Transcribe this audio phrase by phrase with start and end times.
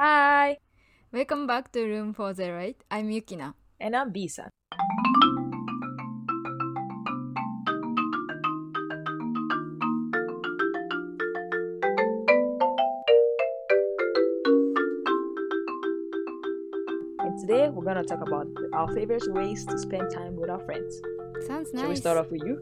[0.00, 0.56] Hi,
[1.12, 2.84] Welcome back to Room 408.
[2.90, 3.52] I'm Yukina.
[3.78, 4.48] and I'm Bisa.
[17.22, 21.00] And today we're gonna talk about our favorite ways to spend time with our friends.
[21.46, 21.82] Sounds nice.
[21.82, 22.56] Shall we start off with you?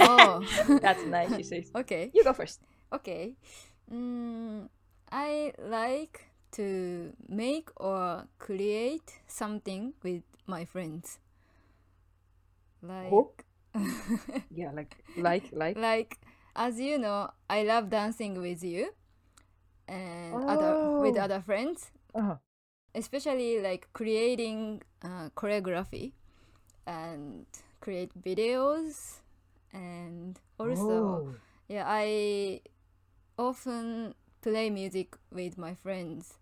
[0.00, 0.42] Oh,
[0.82, 1.70] That's nice, she says.
[1.76, 2.10] okay.
[2.14, 2.60] You go first.
[2.92, 3.34] Okay.
[3.92, 4.68] Mm,
[5.12, 11.18] I like to make or create something with my friends.
[12.82, 13.32] Like, Oh.
[14.54, 15.76] Yeah, like, like, like.
[15.76, 16.18] like
[16.56, 18.94] as you know, I love dancing with you
[19.88, 21.22] and other with Oh.
[21.22, 21.90] other friends.
[22.14, 22.36] Uh-huh.
[22.94, 26.12] especially like creating uh, choreography
[26.86, 27.46] and
[27.80, 29.20] create videos
[29.72, 31.34] and also Oh.
[31.68, 32.60] yeah i
[33.38, 36.34] often play music with my friends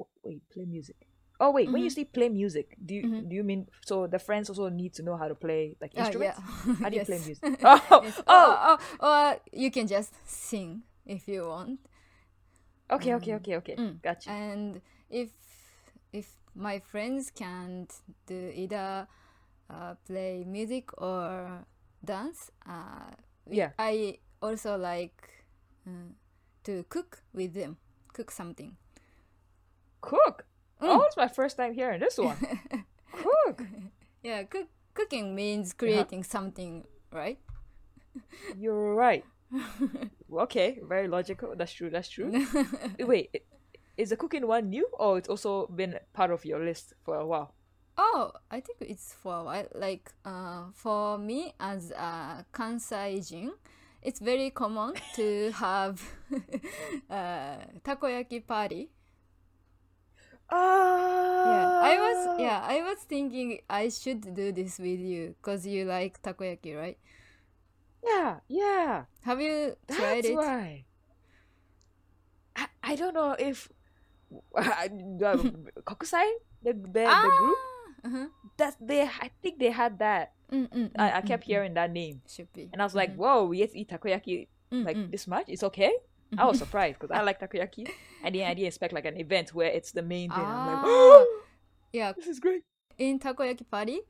[0.00, 0.96] Oh, Wait, play music.
[1.40, 1.94] Oh wait, when you Mhm.
[1.94, 3.28] say play music, do you Mhm.
[3.28, 6.06] do you mean so the friends also need to know how to play like Ah,
[6.06, 6.38] instruments?
[6.38, 6.46] yeah.
[6.82, 7.42] How do you play music?
[7.64, 8.22] Oh, Yes.
[8.26, 11.80] oh, Or, or, you can just sing if you want
[12.90, 13.76] okay, okay, okay, okay.
[13.76, 14.02] Mm.
[14.02, 14.30] Gotcha.
[14.30, 15.30] and if
[16.12, 17.90] if my friends can't
[18.26, 19.06] do either
[19.70, 21.64] uh, play music or
[22.04, 23.10] dance uh,
[23.50, 23.70] Yeah.
[23.78, 25.46] i also like
[25.88, 26.12] uh,
[26.64, 27.76] to cook with them
[28.12, 28.76] cook something
[30.00, 30.44] Cook.
[30.80, 30.88] Mm.
[30.88, 32.36] Oh, it's my first time hearing this one.
[33.12, 33.62] Cook.
[34.22, 35.78] yeah cook, cooking means Uh-huh.
[35.78, 37.38] creating something right
[38.58, 39.24] You're right.
[40.32, 41.54] Okay, very logical.
[41.56, 41.90] That's true.
[41.90, 42.32] That's true.
[42.98, 43.44] Wait,
[43.96, 47.26] is the cooking one new, or it's also been part of your list for a
[47.26, 47.54] while?
[47.98, 49.68] Oh, I think it's for a while.
[49.74, 53.50] Like, uh, for me as a Kansaijin,
[54.02, 56.02] it's very common to have
[57.10, 58.90] uh, takoyaki party.
[60.50, 61.44] Ah.
[61.48, 65.84] Yeah, I was yeah I was thinking I should do this with you because you
[65.86, 66.98] like takoyaki, right?
[68.04, 69.04] Yeah, yeah.
[69.24, 70.36] Have you tried That's it?
[70.36, 70.84] why.
[72.56, 73.70] I, I don't know if
[74.30, 75.52] the
[75.86, 76.28] Kokusai,
[76.62, 77.58] the the, the group
[78.02, 78.26] Uh-huh.
[78.58, 80.34] that they I think they had that.
[80.52, 82.34] Mm, mm, I, I mm, kept mm, hearing that name, mm.
[82.34, 82.68] Should be.
[82.72, 83.14] and I was like.
[83.16, 85.10] "Whoa, we get to eat takoyaki Mm, like mm.
[85.10, 85.46] this much?
[85.48, 85.92] It's okay."
[86.38, 87.88] I was surprised because I like takoyaki,
[88.24, 90.44] and then I didn't expect like an event where it's the main thing.
[90.44, 91.24] I'm like, Ah.
[91.92, 92.62] yeah, "This is great."
[92.98, 94.00] in takoyaki party,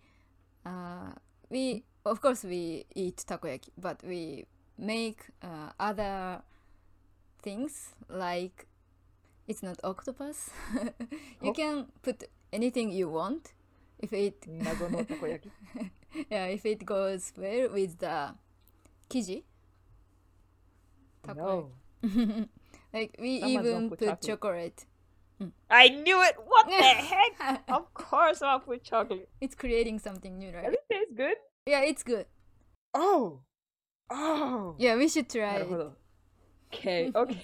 [0.66, 1.12] uh,
[1.50, 4.44] we of course we eat takoyaki, but we
[4.78, 6.42] make uh, other
[7.42, 8.66] things like
[9.48, 10.50] it's not octopus.
[11.42, 11.52] you Oh.
[11.52, 13.52] can put anything you want
[14.01, 15.49] if it Nagono takoyaki.
[16.29, 18.33] yeah if it goes well with the
[19.09, 19.43] kiji.
[21.35, 21.71] No,
[22.93, 24.25] like we Someone's gonna even put put chocolate.
[24.27, 24.85] chocolate.
[25.69, 26.35] I knew it.
[26.45, 27.63] What the heck?
[27.67, 29.27] Of course, I'll put chocolate.
[29.41, 30.65] it's creating something new, right?
[30.65, 31.35] Does it taste good?
[31.67, 32.25] Yeah, it's good.
[32.93, 33.41] Oh,
[34.09, 34.75] oh.
[34.79, 35.59] Yeah, we should try it.
[35.59, 35.93] なるほど
[36.71, 37.43] Okay, okay.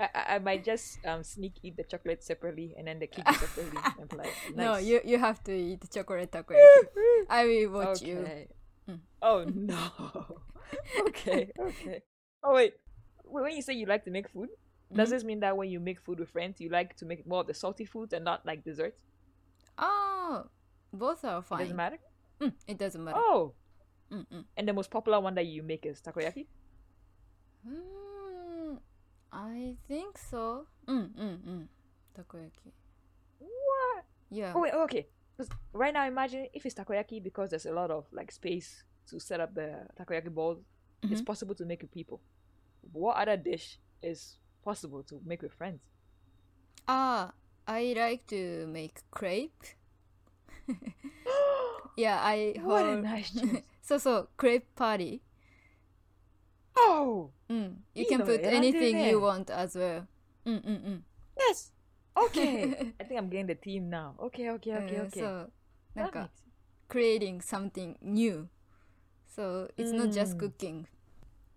[0.00, 3.80] I, I might just um sneak eat the chocolate separately and then the cake separately.
[4.00, 6.88] I'm like, No, you you have to eat chocolate takoyaki.
[7.28, 8.24] I will watch you.
[8.88, 9.00] Mm.
[9.22, 10.40] Oh no.
[11.08, 12.02] okay, okay.
[12.42, 12.74] Oh wait.
[13.24, 14.48] When you say you like to make food,
[14.90, 15.12] does Mhm.
[15.12, 17.46] this mean that when you make food with friends, you like to make more of
[17.46, 18.98] the salty foods and not like desserts?
[19.78, 20.48] Oh,
[20.92, 21.60] both are fine.
[21.60, 21.98] It doesn't matter.
[22.40, 23.20] Mm, it doesn't matter.
[23.20, 23.54] Oh,
[24.10, 24.44] Mm-mm.
[24.56, 26.46] and the most popular one that you make is takoyaki.
[27.62, 28.19] Mm,
[29.32, 30.66] I think so.
[30.86, 31.66] Mm, mm, mm.
[32.18, 32.72] Takoyaki.
[33.38, 34.04] What?
[34.30, 34.52] Yeah.
[34.54, 35.06] Oh wait, oh, okay.
[35.36, 39.18] 'Cause right now, imagine if it's takoyaki because there's a lot of like space to
[39.20, 40.58] set up the takoyaki balls.
[41.02, 41.26] It's Mhm.
[41.26, 42.20] possible to make with people.
[42.92, 45.80] What other dish is possible to make with friends?
[46.88, 47.32] Ah,
[47.66, 49.64] I like to make crepe.
[51.96, 53.62] Yeah, I what a nice choice.
[53.82, 55.22] so so crepe party.
[56.79, 57.77] Oh, Mm.
[57.93, 59.21] You You can know, put yeah, anything do you that.
[59.21, 60.07] want as well.
[60.45, 61.01] Mm mm mm.
[61.37, 61.71] yes.
[62.17, 62.93] Okay.
[62.99, 64.15] I think I'm getting the team now.
[64.19, 65.19] Okay, okay, okay, Uh, okay.
[65.19, 65.49] So,
[65.95, 66.43] That なんか makes-
[66.87, 68.47] creating something new.
[69.27, 70.39] So it's not just Mm.
[70.39, 70.87] cooking.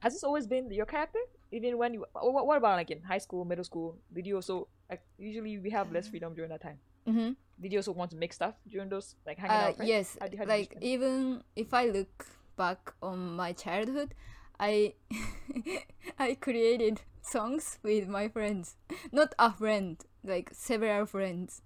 [0.00, 1.20] Has this always been your character?
[1.50, 3.96] Even when you, oh, what, what about like in high school, middle school?
[4.12, 6.78] Did you also like usually we have less freedom during that time?
[7.06, 7.32] Mm-hmm.
[7.60, 9.64] Did you also want to make stuff during those like hanging out?
[9.64, 9.88] Uh, with friends?
[9.88, 10.84] yes, How do- how did you like spend?
[10.84, 12.26] even if I look
[12.56, 14.14] back on my childhood,
[14.63, 14.93] I
[16.19, 18.75] I created songs with my friends.
[19.11, 21.61] Not a friend, like several friends.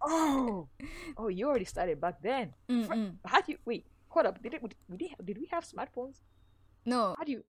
[0.00, 0.68] Oh,
[1.18, 2.54] oh, you already started back then.
[2.70, 3.16] Mm-mm.
[3.24, 3.86] How do you wait?
[4.10, 4.42] Hold up.
[4.42, 4.62] Did it?
[4.62, 6.22] Did we, did we have smartphones?
[6.84, 7.42] No, How do you?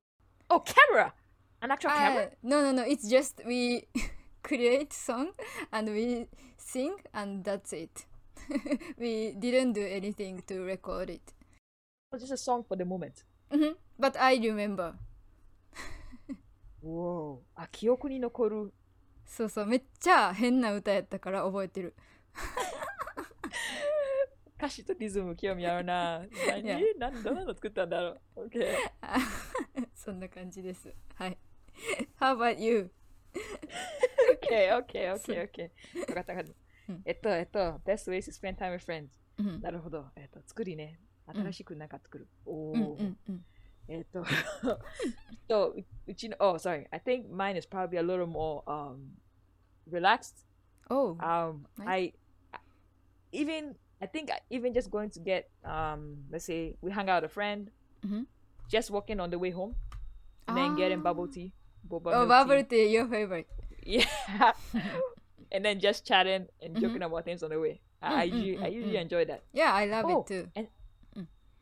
[0.50, 1.14] Oh, camera.
[1.62, 2.32] An actual Ah, camera?
[2.42, 2.84] no, no, no.
[2.84, 3.88] It's just we
[4.44, 5.32] create song
[5.72, 6.28] and we
[6.58, 8.06] sing and that's it.
[8.98, 11.34] we didn't do anything to record it.
[12.12, 13.24] Or just a song for the moment?
[13.50, 14.94] Hmm But I remember.
[16.84, 17.40] Whoa.
[17.56, 18.74] あ、記憶に残る。
[19.26, 21.96] そうそう、めっちゃ変な歌やったから覚えてる。
[24.58, 26.26] 歌詞とリズム興味あるな。
[26.48, 28.66] 何.何どんなの作ったんだろう ?OK。
[29.94, 30.94] そんな感じです。
[31.16, 31.38] はい。
[32.20, 32.90] How about you?
[34.42, 36.10] OK, OK, OK, OK.
[36.10, 36.54] わかったわかった
[36.90, 37.02] うん。
[37.06, 39.10] えっと、えっと、best ways to spend time with friends.
[39.38, 40.06] うんなるほど。
[40.16, 41.00] えっと、作りね。
[41.27, 42.29] 新しくなんか作る。
[42.47, 43.03] おうんうお。
[43.03, 43.45] んうん。
[43.89, 44.25] えっと、
[45.49, 46.87] と、ううちの、oh, sorry.
[46.91, 49.17] I think mine is probably a little more um,
[49.91, 50.47] relaxed.
[50.91, 51.17] Oh.
[51.21, 51.89] Um, Nice.
[51.89, 52.13] I
[53.33, 57.23] even I think I- even just going to get um, let's say we hang out
[57.23, 57.71] with a friend,
[58.05, 58.27] Mhm.
[58.69, 59.75] just walking on the way home,
[60.49, 61.03] and then getting Ah.
[61.03, 61.53] bubble tea,
[61.89, 62.87] boba Oh, milk bubble tea.
[62.87, 63.49] tea, your favorite.
[63.87, 64.07] yeah,
[65.51, 66.81] and then just chatting and Mhm.
[66.81, 67.81] joking about things on the way.
[68.03, 69.03] I, I, Mm, mm, usually, I mm, usually mm.
[69.03, 69.43] enjoy that.
[69.53, 70.49] Yeah, I love Oh, it too.
[70.57, 70.71] and Mm.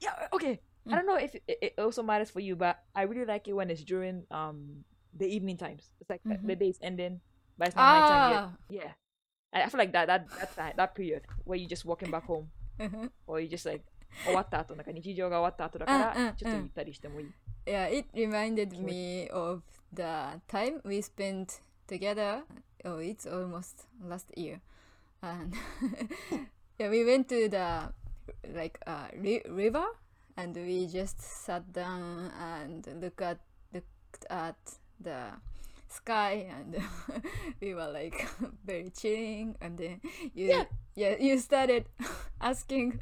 [0.00, 0.60] yeah, okay.
[0.86, 0.96] I Mm.
[0.96, 3.68] don't know if it, it also matters for you, but I really like it when
[3.70, 5.92] it's during um the evening times.
[6.00, 6.58] It's like the- the Mhm.
[6.58, 7.20] day's ending,
[7.58, 8.42] but it's not nighttime yet.
[8.42, 8.56] Ah.
[8.70, 8.92] Yeah.
[9.52, 12.24] I I feel like that that that that, that period where you just walking back
[12.24, 12.48] home
[12.78, 13.10] Mhm.
[13.26, 13.84] or you just like
[14.24, 17.30] 終わった後なんか日常が終わった後だかうんうんうんらちょっとゆったりしてもいい。
[17.66, 19.62] Yeah, it reminded me of
[19.92, 22.44] the time we spent together.
[22.84, 24.60] Oh, it's almost last year,
[25.20, 25.54] and
[26.78, 27.92] yeah, we went to the
[28.54, 29.84] like uh, ri- river,
[30.36, 33.38] and we just sat down and look at
[33.72, 34.56] looked at
[35.00, 35.32] the
[35.88, 36.76] sky, and
[37.60, 38.28] we were like
[38.64, 39.56] very chilling.
[39.60, 40.00] And then
[40.34, 40.64] you, Yeah.
[40.94, 41.86] yeah, you started
[42.40, 43.00] asking,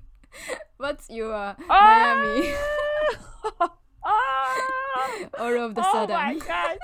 [0.78, 1.56] "What's your Ah!
[1.68, 2.54] Miami?"
[4.04, 4.50] ah!
[5.38, 6.16] All of the oh sudden.
[6.16, 6.78] my god!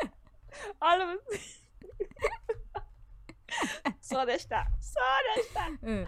[0.83, 1.41] All of it.
[4.01, 4.67] そうでした。
[4.81, 5.67] そうでした。
[5.69, 6.05] うんうん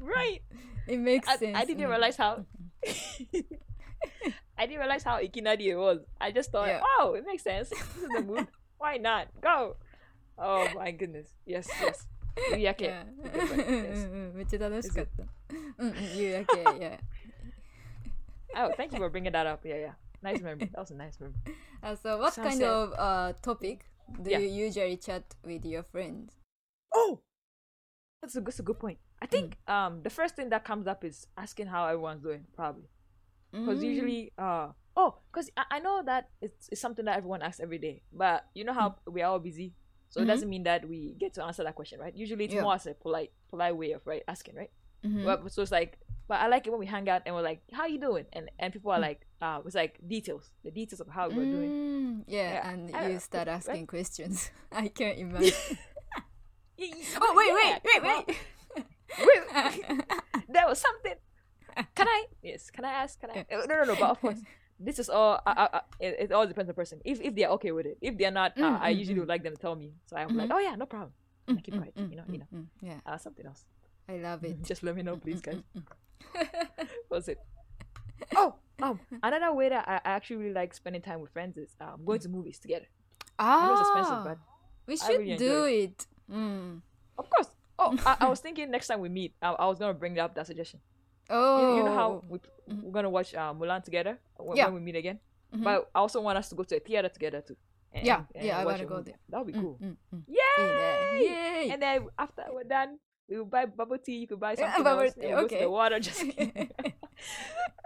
[0.00, 0.42] うん Right.
[0.86, 1.56] It makes I, sense.
[1.56, 2.44] I didn't うん realize how.
[4.56, 6.00] I didn't realize how ikinari it was.
[6.20, 6.80] I just thought, Yeah.
[7.00, 7.70] oh, it makes sense.
[7.70, 8.46] This is the mood.
[8.78, 9.28] Why not?
[9.40, 9.76] Go.
[10.38, 11.28] Oh my goodness.
[11.46, 12.06] Yes, yes.
[12.54, 13.04] 夕焼け Yeah.
[13.04, 15.24] うんうんうんうんめっちゃ楽しかった。
[15.78, 16.98] うんうん、夕焼け、yeah.
[18.54, 19.66] Oh, thank you for bringing that up.
[19.68, 19.92] Yeah, yeah.
[20.22, 20.66] Nice memory.
[20.72, 21.34] That was a nice memory.
[21.82, 22.68] Uh, so what kind Sunset.
[22.68, 23.84] of uh, topic
[24.22, 24.38] do Yeah.
[24.38, 26.36] you usually chat with your friends?
[26.94, 27.20] Oh,
[28.25, 28.97] that's a, that's a good point.
[29.21, 32.89] I think um the first thing that comes up is asking how everyone's doing, probably.
[33.51, 33.87] Because Mm.
[33.91, 34.67] usually, uh,
[34.97, 38.45] oh, because I, I know that it's, it's something that everyone asks every day, but
[38.53, 39.73] you know how we are all busy,
[40.09, 40.23] so Mhm.
[40.23, 42.13] it doesn't mean that we get to answer that question, right?
[42.13, 42.63] Usually, it's Yeah.
[42.63, 44.71] more as a polite, polite way of right asking, right?
[45.05, 45.23] Mhm.
[45.23, 45.97] But so it's like,
[46.27, 48.49] but I like it when we hang out and we're like, "How you doing?" and
[48.59, 49.07] and people are Mm.
[49.09, 51.71] like, uh, it's like details, the details of how we're doing.
[51.71, 53.55] Mm, yeah, Yeah, and I- you start right?
[53.55, 54.49] asking questions.
[54.83, 55.77] I can't imagine.
[56.79, 58.37] Oh wait, yeah, wait, wait, wait.
[59.17, 59.85] Wait,
[60.49, 61.13] there was something.
[61.95, 62.25] Can I?
[62.43, 62.69] Yes.
[62.69, 63.19] Can I ask?
[63.19, 63.45] Can I?
[63.53, 63.95] Uh, No, no, no.
[63.95, 64.41] But of course,
[64.79, 65.39] this is all.
[65.45, 66.99] I, I, I, it, it all depends on the person.
[67.05, 69.19] If if they're okay with it, if they're not, uh, Mm, I mm, usually mm.
[69.21, 69.93] would like them to tell me.
[70.07, 70.55] So I'm like, Mhm.
[70.55, 71.13] oh yeah, no problem.
[71.47, 71.93] I keep Mm, quiet.
[72.11, 72.47] You know, you know.
[72.81, 73.63] yeah, Uh, something else.
[74.09, 74.61] I love it.
[74.69, 75.61] Just let me know, please, guys.
[77.09, 77.39] Was it?
[78.35, 81.71] Oh, um, another way that I I actually really like spending time with friends is
[81.79, 82.87] um going to movies together.
[83.39, 84.37] Know it's expensive, Ah, but
[84.87, 86.07] we should really do enjoy it.
[86.31, 86.81] Mm.
[87.17, 87.47] of course.
[87.77, 90.33] Oh, I, I was thinking next time we meet, I, I was gonna bring up
[90.35, 90.79] that suggestion.
[91.29, 92.81] Oh, You, you know how we, Mhm.
[92.83, 94.65] we're gonna watch uh, Mulan together when, Yeah.
[94.65, 95.19] when we meet again.
[95.53, 95.63] Mhm.
[95.63, 97.57] But I also want us to go to a theater together too.
[97.93, 99.11] and- Yeah, and yeah, I wanna go movie.
[99.11, 99.19] there.
[99.29, 99.77] That would be Mm, cool.
[99.81, 100.23] mm, mm.
[100.27, 101.27] Yay!
[101.29, 101.69] Yay!
[101.71, 102.97] And then after we're done,
[103.29, 104.17] we will buy bubble tea.
[104.17, 105.13] You could buy something bubble else.
[105.13, 105.63] tea, we'll go to okay.
[105.63, 105.99] the water.
[106.05, 106.23] Just.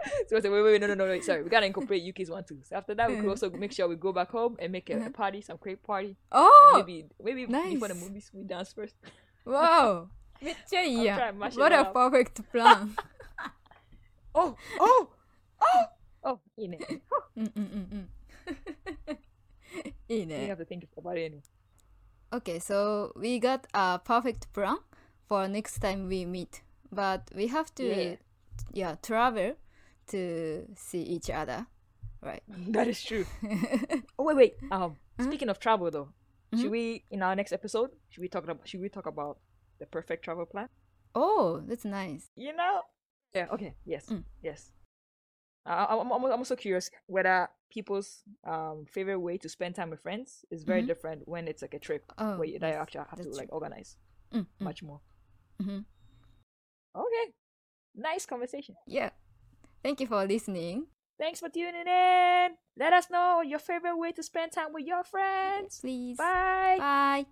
[0.28, 2.30] so I said, wait, wait, wait, no, no, no, wait, sorry, we gotta incorporate UK's
[2.30, 2.58] one too.
[2.62, 3.30] So after that, we could mm.
[3.30, 5.06] also make sure we go back home and make a, mm-hmm.
[5.06, 6.16] a party, some crepe party.
[6.32, 7.74] Oh, and maybe maybe nice.
[7.74, 8.94] before the movies, we dance first.
[9.44, 10.08] Wow,
[11.54, 12.96] what a perfect plan.
[14.34, 15.08] oh, oh,
[15.60, 15.84] oh,
[16.24, 17.02] oh, in it.
[20.08, 20.42] in it.
[20.42, 21.42] You have to think about it anyway.
[22.32, 24.78] Okay, so we got a perfect plan
[25.26, 28.16] for next time we meet, but we have to, yeah,
[28.72, 29.56] yeah travel
[30.10, 31.66] to see each other,
[32.22, 32.42] right?
[32.74, 33.26] That is true.
[34.18, 34.54] Oh wait, wait.
[34.70, 35.24] Um, Mhm.
[35.24, 36.12] speaking of travel though,
[36.52, 36.60] Mhm.
[36.60, 39.38] should we in our next episode should we talk about should we talk about
[39.78, 40.68] the perfect travel plan?
[41.14, 42.30] Oh, that's nice.
[42.36, 42.82] You know?
[43.34, 43.48] Yeah.
[43.52, 43.74] Okay.
[43.84, 44.06] Yes.
[44.10, 44.24] Mm.
[44.42, 44.72] Yes.
[45.66, 50.44] Uh, I'm, I'm, also curious whether people's um favorite way to spend time with friends
[50.50, 50.86] is very Mhm.
[50.86, 53.24] different when it's like a trip Oh, where you, that you yes, actually have to
[53.24, 53.96] that's like organize
[54.32, 55.00] Mm, mm, much more.
[55.62, 55.84] mhm.
[56.94, 57.26] Okay.
[57.94, 58.74] Nice conversation.
[58.86, 59.10] Yeah.
[59.82, 60.86] Thank you for listening.
[61.18, 62.48] Thanks for tuning in.
[62.76, 65.80] Let us know your favorite way to spend time with your friends.
[65.80, 66.16] Please.
[66.16, 66.76] Bye.
[66.78, 67.26] Bye.